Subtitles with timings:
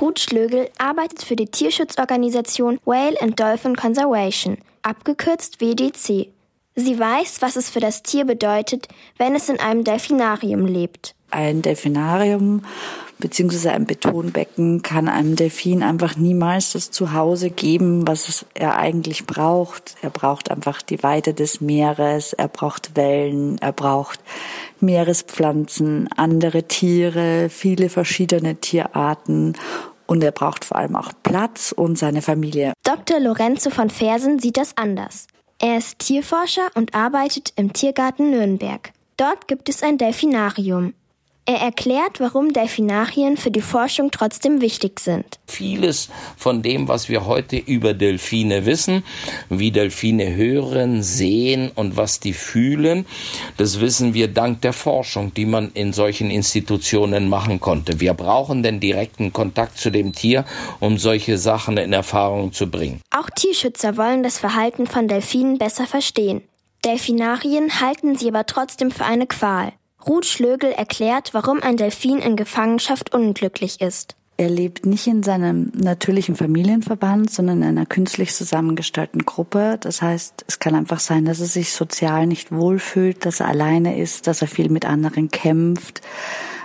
[0.00, 6.28] Ruth Schlögel arbeitet für die Tierschutzorganisation Whale and Dolphin Conservation, abgekürzt WDC.
[6.74, 11.14] Sie weiß, was es für das Tier bedeutet, wenn es in einem Delfinarium lebt.
[11.30, 12.62] Ein Delfinarium
[13.20, 19.96] beziehungsweise ein Betonbecken kann einem Delfin einfach niemals das Zuhause geben, was er eigentlich braucht.
[20.02, 24.20] Er braucht einfach die Weite des Meeres, er braucht Wellen, er braucht
[24.80, 29.54] Meerespflanzen, andere Tiere, viele verschiedene Tierarten
[30.10, 32.72] und er braucht vor allem auch Platz und seine Familie.
[32.82, 33.20] Dr.
[33.20, 35.28] Lorenzo von Fersen sieht das anders.
[35.60, 38.90] Er ist Tierforscher und arbeitet im Tiergarten Nürnberg.
[39.16, 40.94] Dort gibt es ein Delfinarium.
[41.50, 45.40] Er erklärt, warum Delfinarien für die Forschung trotzdem wichtig sind.
[45.48, 49.02] Vieles von dem, was wir heute über Delfine wissen,
[49.48, 53.04] wie Delfine hören, sehen und was die fühlen,
[53.56, 57.98] das wissen wir dank der Forschung, die man in solchen Institutionen machen konnte.
[57.98, 60.44] Wir brauchen den direkten Kontakt zu dem Tier,
[60.78, 63.00] um solche Sachen in Erfahrung zu bringen.
[63.10, 66.42] Auch Tierschützer wollen das Verhalten von Delfinen besser verstehen.
[66.84, 69.72] Delfinarien halten sie aber trotzdem für eine Qual.
[70.06, 74.16] Ruth Schlögel erklärt, warum ein Delfin in Gefangenschaft unglücklich ist.
[74.40, 79.76] Er lebt nicht in seinem natürlichen Familienverband, sondern in einer künstlich zusammengestellten Gruppe.
[79.78, 83.98] Das heißt, es kann einfach sein, dass er sich sozial nicht wohlfühlt, dass er alleine
[83.98, 86.00] ist, dass er viel mit anderen kämpft.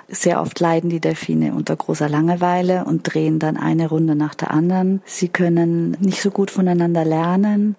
[0.07, 4.51] Sehr oft leiden die Delfine unter großer Langeweile und drehen dann eine Runde nach der
[4.51, 5.01] anderen.
[5.05, 7.75] Sie können nicht so gut voneinander lernen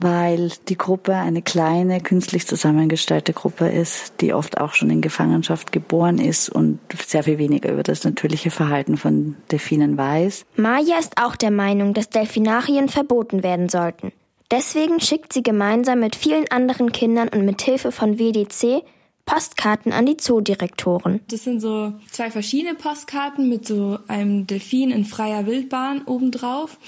[0.00, 5.72] weil die Gruppe eine kleine, künstlich zusammengestellte Gruppe ist, die oft auch schon in Gefangenschaft
[5.72, 10.44] geboren ist und sehr viel weniger über das natürliche Verhalten von Delfinen weiß.
[10.56, 14.12] Maya ist auch der Meinung, dass Delfinarien verboten werden sollten.
[14.50, 18.84] Deswegen schickt sie gemeinsam mit vielen anderen Kindern und mit Hilfe von WDC
[19.26, 21.20] Postkarten an die Zoodirektoren.
[21.28, 26.78] Das sind so zwei verschiedene Postkarten mit so einem Delfin in freier Wildbahn obendrauf.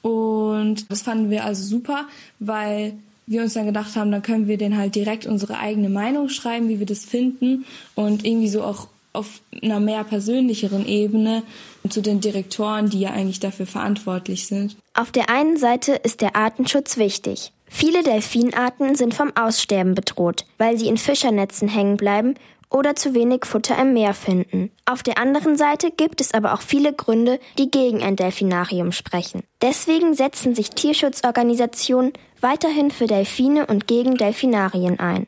[0.00, 2.06] Und das fanden wir also super,
[2.38, 2.94] weil
[3.26, 6.68] wir uns dann gedacht haben, dann können wir den halt direkt unsere eigene Meinung schreiben,
[6.68, 7.64] wie wir das finden
[7.94, 11.42] und irgendwie so auch auf einer mehr persönlicheren Ebene
[11.88, 14.76] zu den Direktoren, die ja eigentlich dafür verantwortlich sind.
[14.94, 17.52] Auf der einen Seite ist der Artenschutz wichtig.
[17.72, 22.34] Viele Delfinarten sind vom Aussterben bedroht, weil sie in Fischernetzen hängen bleiben
[22.68, 24.70] oder zu wenig Futter im Meer finden.
[24.84, 29.44] Auf der anderen Seite gibt es aber auch viele Gründe, die gegen ein Delfinarium sprechen.
[29.62, 35.18] Deswegen setzen sich Tierschutzorganisationen weiterhin für Delfine und gegen Delfinarien ein.